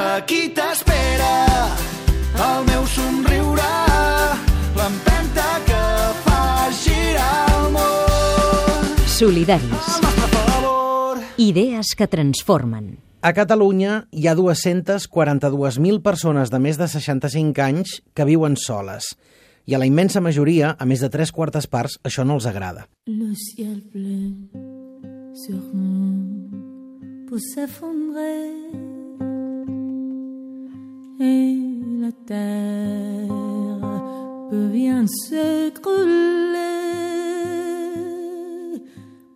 Aquí 0.00 0.48
t'espera 0.56 1.34
el 2.40 2.62
meu 2.64 2.86
somriure, 2.88 3.66
l'empenta 4.78 5.48
que 5.68 5.80
fa 6.24 6.70
girar 6.72 7.44
el 7.58 7.66
món. 7.74 8.94
Solidaris. 9.12 9.90
Idees 11.36 11.92
que 11.96 12.08
transformen. 12.08 12.96
A 13.20 13.34
Catalunya 13.36 14.06
hi 14.16 14.24
ha 14.24 14.34
242.000 14.38 16.00
persones 16.00 16.48
de 16.48 16.60
més 16.64 16.80
de 16.80 16.88
65 16.88 17.60
anys 17.60 17.98
que 18.16 18.24
viuen 18.24 18.56
soles. 18.56 19.12
I 19.68 19.76
a 19.76 19.82
la 19.82 19.88
immensa 19.90 20.24
majoria, 20.24 20.72
a 20.80 20.88
més 20.88 21.04
de 21.04 21.12
tres 21.12 21.28
quartes 21.28 21.68
parts, 21.68 21.98
això 22.08 22.24
no 22.24 22.40
els 22.40 22.48
agrada. 22.48 22.88
Le 23.04 23.34
ciel 23.36 23.82
pleut 23.92 24.56
sur 25.44 25.60
nous 25.76 27.28
pour 27.28 27.38
s'effondrer 27.52 28.89
terre 32.30 33.26
peut 34.50 34.68
bien 34.68 35.04
s'écrouler 35.06 35.98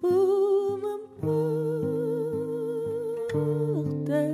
pour 0.00 0.78
m'emporter 3.32 4.30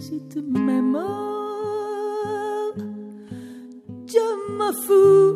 si 0.00 0.16
tu 0.30 0.42
m'aimes. 0.42 0.98
Je 4.12 4.26
me 4.58 4.70
fous. 4.84 5.26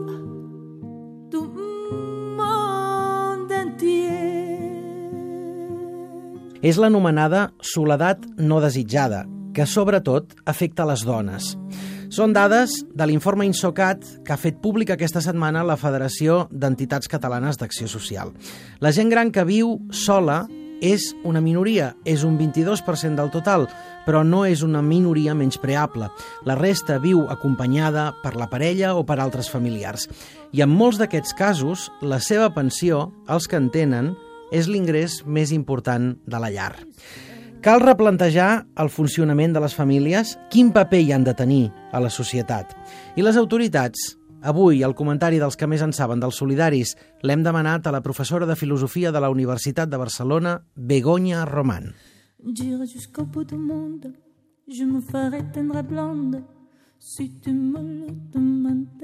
És 6.63 6.77
l'anomenada 6.77 7.47
soledat 7.65 8.27
no 8.37 8.59
desitjada, 8.61 9.23
que 9.57 9.65
sobretot 9.65 10.35
afecta 10.45 10.85
les 10.85 11.07
dones. 11.09 11.57
Són 12.11 12.33
dades 12.35 12.73
de 12.91 13.07
l'informe 13.07 13.45
Insocat 13.47 14.03
que 14.27 14.33
ha 14.35 14.41
fet 14.41 14.57
públic 14.59 14.89
aquesta 14.91 15.21
setmana 15.23 15.61
la 15.63 15.77
Federació 15.79 16.49
d'Entitats 16.51 17.07
Catalanes 17.07 17.61
d'Acció 17.61 17.87
Social. 17.87 18.33
La 18.83 18.91
gent 18.91 19.13
gran 19.13 19.31
que 19.31 19.45
viu 19.47 19.77
sola 19.95 20.41
és 20.83 21.13
una 21.23 21.39
minoria, 21.45 21.93
és 22.03 22.25
un 22.27 22.35
22% 22.41 23.15
del 23.15 23.31
total, 23.31 23.69
però 24.09 24.25
no 24.27 24.43
és 24.43 24.65
una 24.67 24.83
minoria 24.83 25.37
menyspreable. 25.39 26.11
La 26.51 26.59
resta 26.59 26.99
viu 26.99 27.29
acompanyada 27.31 28.09
per 28.25 28.35
la 28.35 28.51
parella 28.51 28.97
o 28.99 29.07
per 29.07 29.21
altres 29.21 29.53
familiars. 29.53 30.09
I 30.51 30.67
en 30.67 30.75
molts 30.75 30.99
d'aquests 30.99 31.39
casos, 31.39 31.93
la 32.03 32.19
seva 32.19 32.51
pensió, 32.51 33.07
els 33.31 33.47
que 33.47 33.61
en 33.61 33.71
tenen, 33.71 34.17
és 34.51 34.67
l'ingrés 34.67 35.23
més 35.27 35.55
important 35.55 36.17
de 36.27 36.43
la 36.43 36.51
llar. 36.51 36.73
Cal 37.61 37.83
replantejar 37.83 38.65
el 38.81 38.89
funcionament 38.89 39.53
de 39.53 39.61
les 39.61 39.75
famílies, 39.77 40.31
quin 40.49 40.71
paper 40.73 41.01
hi 41.05 41.11
han 41.13 41.27
de 41.27 41.35
tenir 41.37 41.65
a 41.93 42.01
la 42.01 42.09
societat. 42.09 42.71
I 43.21 43.25
les 43.27 43.37
autoritats, 43.37 44.15
avui 44.41 44.81
el 44.87 44.95
comentari 44.97 45.37
dels 45.43 45.61
que 45.61 45.69
més 45.69 45.85
en 45.85 45.93
saben 45.93 46.23
dels 46.23 46.39
solidaris, 46.41 46.95
l'hem 47.21 47.45
demanat 47.45 47.85
a 47.85 47.93
la 47.93 48.01
professora 48.01 48.49
de 48.49 48.57
Filosofia 48.57 49.13
de 49.13 49.21
la 49.21 49.29
Universitat 49.29 49.93
de 49.93 50.01
Barcelona, 50.01 50.55
Begoña 50.75 51.45
Román. 51.45 51.93
J'irai 52.41 52.89
jusqu'au 52.89 53.27
bout 53.27 53.45
du 53.45 53.59
monde, 53.59 54.15
je 54.67 54.85
me 54.85 55.03
ferai 55.03 55.45
tendre 55.53 55.83
blonde 55.83 56.41
si 57.01 57.41
tu 57.41 57.51
me 57.51 57.81
demandais. 58.31 59.01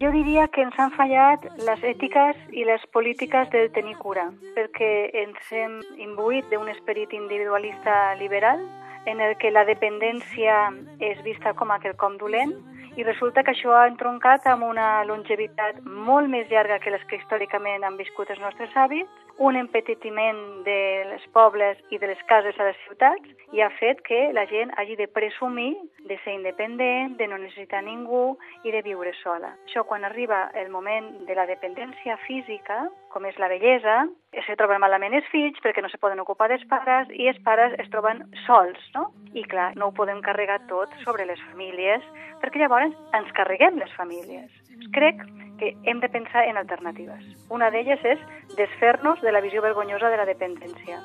Jo 0.00 0.10
diria 0.14 0.46
que 0.48 0.62
ens 0.62 0.78
han 0.78 0.92
fallat 0.94 1.44
les 1.66 1.82
ètiques 1.82 2.38
i 2.54 2.64
les 2.66 2.82
polítiques 2.94 3.50
del 3.50 3.70
tenir 3.74 3.96
cura, 3.98 4.30
perquè 4.54 5.10
ens 5.24 5.50
hem 5.50 5.80
imbuït 6.06 6.46
d'un 6.50 6.70
esperit 6.70 7.12
individualista 7.12 8.14
liberal 8.22 8.62
en 9.10 9.20
el 9.20 9.34
que 9.42 9.50
la 9.50 9.66
dependència 9.66 10.70
és 11.02 11.18
vista 11.26 11.54
com 11.58 11.74
a 11.74 11.80
quelcom 11.82 12.16
dolent 12.22 12.54
i 12.96 13.02
resulta 13.02 13.42
que 13.42 13.50
això 13.50 13.74
ha 13.74 13.88
entroncat 13.90 14.46
amb 14.46 14.66
una 14.68 15.02
longevitat 15.08 15.82
molt 15.82 16.30
més 16.30 16.46
llarga 16.50 16.78
que 16.78 16.94
les 16.94 17.02
que 17.10 17.18
històricament 17.18 17.82
han 17.82 17.98
viscut 17.98 18.30
els 18.30 18.40
nostres 18.40 18.74
avis, 18.76 19.08
un 19.42 19.56
empetitiment 19.58 20.38
dels 20.62 21.24
pobles 21.34 21.78
i 21.90 21.98
de 21.98 22.06
les 22.12 22.20
cases 22.30 22.58
a 22.60 22.68
les 22.68 22.78
ciutats 22.84 23.56
i 23.56 23.62
ha 23.64 23.70
fet 23.74 23.98
que 24.06 24.20
la 24.36 24.44
gent 24.46 24.70
hagi 24.78 24.94
de 25.00 25.08
presumir 25.10 25.72
de 26.06 26.18
ser 26.22 26.36
independent, 26.36 27.16
de 27.18 27.26
no 27.26 27.40
necessitar 27.42 27.82
ningú 27.82 28.36
i 28.62 28.70
de 28.70 28.84
viure 28.86 29.10
sola. 29.18 29.50
Això 29.66 29.82
quan 29.88 30.06
arriba 30.06 30.44
el 30.62 30.70
moment 30.70 31.10
de 31.26 31.34
la 31.34 31.48
dependència 31.50 32.16
física, 32.22 32.84
com 33.10 33.26
és 33.26 33.38
la 33.42 33.50
bellesa, 33.50 34.04
se 34.46 34.56
troben 34.60 34.80
malament 34.80 35.18
els 35.18 35.26
fills 35.34 35.58
perquè 35.64 35.82
no 35.82 35.90
se 35.90 35.98
poden 35.98 36.22
ocupar 36.22 36.46
dels 36.52 36.64
pares 36.70 37.10
i 37.10 37.26
els 37.26 37.42
pares 37.42 37.74
es 37.82 37.90
troben 37.90 38.22
sols, 38.46 38.78
no? 38.94 39.08
I 39.34 39.42
clar, 39.42 39.72
no 39.74 39.90
ho 39.90 39.96
podem 39.98 40.22
carregar 40.22 40.62
tot 40.70 40.94
sobre 41.02 41.26
les 41.26 41.42
famílies 41.50 42.06
perquè 42.38 42.62
llavors 42.62 42.94
ens 43.18 43.34
carreguem 43.34 43.82
les 43.82 43.98
famílies. 43.98 44.61
Crec 44.92 45.22
que 45.58 45.76
hem 45.84 46.00
de 46.00 46.08
pensar 46.08 46.44
en 46.48 46.56
alternatives. 46.56 47.24
Una 47.48 47.70
d'elles 47.70 48.02
és 48.04 48.22
desfer-nos 48.56 49.20
de 49.22 49.32
la 49.32 49.40
visió 49.40 49.62
vergonyosa 49.62 50.10
de 50.10 50.18
la 50.18 50.26
dependència. 50.26 50.98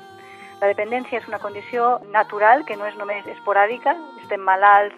La 0.60 0.66
dependència 0.72 1.20
és 1.20 1.28
una 1.30 1.38
condició 1.38 2.00
natural 2.10 2.64
que 2.66 2.76
no 2.76 2.86
és 2.88 2.96
només 2.98 3.26
esporàdica, 3.30 3.94
estem 4.24 4.42
malalts, 4.42 4.96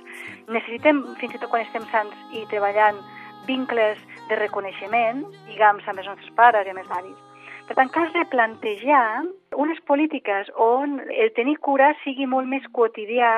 necessitem, 0.49 1.03
fins 1.21 1.37
i 1.37 1.41
tot 1.43 1.51
quan 1.53 1.67
estem 1.67 1.85
sants 1.93 2.17
i 2.33 2.47
treballant, 2.49 2.97
vincles 3.45 4.01
de 4.31 4.39
reconeixement, 4.41 5.27
lligams 5.51 5.85
amb 5.89 6.01
els 6.01 6.09
nostres 6.09 6.33
pares 6.39 6.67
i 6.67 6.73
amb 6.73 6.81
els 6.81 6.97
avis. 6.97 7.19
Per 7.69 7.77
tant, 7.77 7.93
cal 7.93 8.09
replantejar 8.15 9.05
unes 9.63 9.81
polítiques 9.89 10.51
on 10.57 11.01
el 11.11 11.35
tenir 11.37 11.59
cura 11.67 11.93
sigui 12.05 12.27
molt 12.31 12.49
més 12.49 12.67
quotidià 12.77 13.35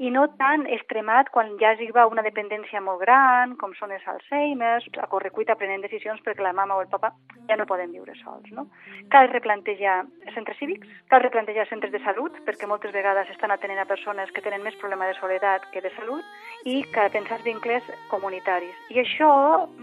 i 0.00 0.08
no 0.08 0.22
tan 0.40 0.62
extremat 0.72 1.28
quan 1.28 1.50
ja 1.60 1.74
va 1.92 2.06
una 2.08 2.22
dependència 2.24 2.80
molt 2.80 3.02
gran, 3.02 3.52
com 3.60 3.74
són 3.76 3.92
els 3.92 4.06
Alzheimer's, 4.08 4.86
a 4.96 5.06
correcuita 5.12 5.56
prenent 5.60 5.82
decisions 5.84 6.22
perquè 6.24 6.40
la 6.40 6.54
mama 6.56 6.78
o 6.78 6.80
el 6.80 6.88
papa 6.88 7.12
ja 7.50 7.56
no 7.60 7.66
poden 7.68 7.92
viure 7.92 8.14
sols. 8.22 8.48
No? 8.56 8.64
Cal 9.12 9.28
replantejar 9.28 9.98
centres 10.32 10.56
cívics, 10.56 10.88
cal 11.12 11.20
replantejar 11.20 11.68
centres 11.68 11.92
de 11.92 12.00
salut, 12.06 12.32
perquè 12.48 12.70
moltes 12.70 12.96
vegades 12.96 13.28
estan 13.34 13.52
atenent 13.52 13.84
a 13.84 13.88
persones 13.92 14.32
que 14.32 14.40
tenen 14.40 14.64
més 14.64 14.80
problema 14.80 15.10
de 15.10 15.18
soledat 15.20 15.68
que 15.74 15.84
de 15.84 15.92
salut, 15.98 16.24
i 16.64 16.80
cal 16.96 17.12
pensar 17.12 17.42
vincles 17.44 17.84
comunitaris. 18.08 18.76
I 18.88 19.04
això 19.04 19.32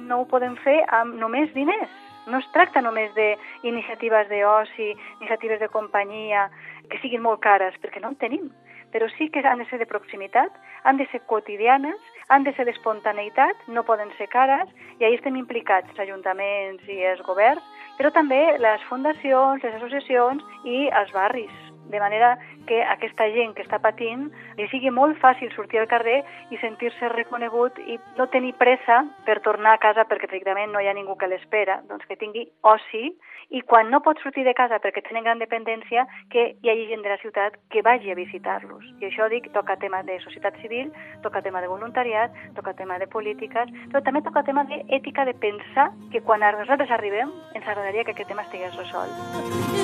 no 0.10 0.24
ho 0.24 0.30
podem 0.34 0.58
fer 0.66 0.80
amb 0.98 1.14
només 1.22 1.54
diners. 1.54 1.94
No 2.28 2.40
es 2.44 2.48
tracta 2.54 2.84
només 2.84 3.14
d'iniciatives 3.16 4.30
d'oci, 4.30 4.94
iniciatives 5.20 5.60
de 5.64 5.70
companyia, 5.74 6.50
que 6.90 7.00
siguin 7.02 7.24
molt 7.24 7.42
cares, 7.44 7.76
perquè 7.82 8.04
no 8.04 8.14
en 8.14 8.20
tenim 8.24 8.50
però 8.92 9.08
sí 9.18 9.30
que 9.30 9.44
han 9.44 9.60
de 9.60 9.66
ser 9.70 9.80
de 9.80 9.86
proximitat, 9.86 10.52
han 10.84 10.98
de 10.98 11.08
ser 11.12 11.20
quotidianes, 11.28 12.00
han 12.30 12.44
de 12.48 12.54
ser 12.56 12.66
d'espontaneïtat, 12.70 13.68
no 13.68 13.84
poden 13.84 14.12
ser 14.18 14.30
cares, 14.32 14.72
i 15.00 15.06
ahí 15.06 15.20
estem 15.20 15.36
implicats 15.36 15.92
els 15.92 16.06
ajuntaments 16.08 16.88
i 16.88 17.02
els 17.12 17.24
governs, 17.28 17.64
però 18.00 18.14
també 18.16 18.42
les 18.64 18.84
fundacions, 18.90 19.64
les 19.64 19.80
associacions 19.82 20.44
i 20.64 20.86
els 20.88 21.12
barris 21.12 21.67
de 21.90 22.00
manera 22.00 22.38
que 22.68 22.82
aquesta 22.84 23.30
gent 23.34 23.56
que 23.56 23.64
està 23.66 23.80
patint 23.84 24.28
li 24.58 24.68
sigui 24.72 24.92
molt 24.92 25.18
fàcil 25.22 25.52
sortir 25.56 25.82
al 25.82 25.90
carrer 25.92 26.20
i 26.52 26.60
sentir-se 26.62 27.14
reconegut 27.14 27.80
i 27.86 27.98
no 28.18 28.28
tenir 28.34 28.54
pressa 28.60 29.04
per 29.26 29.40
tornar 29.46 29.78
a 29.78 29.82
casa 29.84 30.08
perquè 30.10 30.30
efectivament 30.30 30.74
no 30.74 30.84
hi 30.84 30.88
ha 30.88 30.98
ningú 30.98 31.16
que 31.18 31.32
l'espera, 31.32 31.82
doncs 31.88 32.06
que 32.08 32.20
tingui 32.20 32.48
oci 32.62 33.16
i 33.50 33.62
quan 33.62 33.90
no 33.90 34.02
pot 34.04 34.20
sortir 34.20 34.44
de 34.44 34.54
casa 34.58 34.80
perquè 34.84 35.04
tenen 35.06 35.24
gran 35.24 35.40
dependència, 35.40 36.06
que 36.32 36.44
hi 36.62 36.72
hagi 36.72 36.88
gent 36.90 37.04
de 37.06 37.14
la 37.14 37.20
ciutat 37.22 37.56
que 37.72 37.84
vagi 37.86 38.12
a 38.12 38.18
visitar-los. 38.20 38.84
I 39.00 39.08
això 39.10 39.30
dic, 39.32 39.48
toca 39.56 39.78
tema 39.80 40.04
de 40.08 40.20
societat 40.24 40.60
civil, 40.64 40.92
toca 41.24 41.42
tema 41.46 41.62
de 41.64 41.72
voluntariat, 41.72 42.36
toca 42.60 42.76
tema 42.76 43.00
de 43.00 43.08
polítiques, 43.08 43.72
però 43.92 44.04
també 44.04 44.24
toca 44.26 44.44
tema 44.44 44.66
d'ètica 44.68 45.26
de 45.26 45.38
pensar 45.48 45.90
que 46.12 46.22
quan 46.22 46.44
nosaltres 46.44 46.92
arribem 46.92 47.32
ens 47.54 47.68
agradaria 47.68 48.04
que 48.04 48.16
aquest 48.16 48.30
tema 48.30 48.44
estigués 48.44 48.76
resolt. 48.76 49.16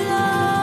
La, 0.09 0.62